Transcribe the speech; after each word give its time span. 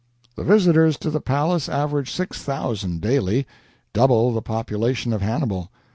The 0.35 0.43
visitors 0.43 0.97
to 0.97 1.11
the 1.11 1.21
Palace 1.21 1.69
average 1.69 2.11
6,000 2.11 3.01
daily 3.01 3.45
double 3.93 4.31
the 4.33 4.41
population 4.41 5.13
of 5.13 5.21
Hannibal. 5.21 5.69